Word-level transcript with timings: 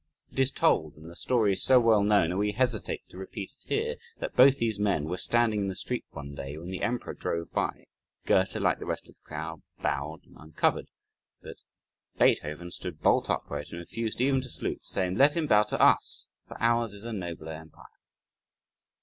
It 0.31 0.39
is 0.39 0.49
told, 0.49 0.97
and 0.97 1.07
the 1.11 1.15
story 1.15 1.51
is 1.51 1.61
so 1.61 1.79
well 1.79 2.01
known 2.01 2.31
that 2.31 2.37
we 2.37 2.53
hesitate 2.53 3.07
to 3.09 3.19
repeat 3.19 3.51
it 3.51 3.63
here, 3.67 3.95
that 4.17 4.35
both 4.35 4.57
these 4.57 4.79
men 4.79 5.03
were 5.05 5.15
standing 5.17 5.59
in 5.61 5.67
the 5.67 5.75
street 5.75 6.05
one 6.09 6.33
day 6.33 6.57
when 6.57 6.69
the 6.71 6.81
Emperor 6.81 7.13
drove 7.13 7.51
by 7.51 7.85
Goethe, 8.25 8.55
like 8.55 8.79
the 8.79 8.87
rest 8.87 9.03
of 9.07 9.13
the 9.13 9.21
crowd, 9.27 9.61
bowed 9.79 10.23
and 10.25 10.37
uncovered 10.39 10.87
but 11.43 11.57
Beethoven 12.17 12.71
stood 12.71 13.01
bolt 13.03 13.29
upright, 13.29 13.69
and 13.69 13.77
refused 13.77 14.19
even 14.19 14.41
to 14.41 14.49
salute, 14.49 14.83
saying: 14.83 15.17
"Let 15.19 15.37
him 15.37 15.45
bow 15.45 15.61
to 15.65 15.79
us, 15.79 16.25
for 16.47 16.57
ours 16.59 16.93
is 16.93 17.03
a 17.03 17.13
nobler 17.13 17.51
empire." 17.53 17.85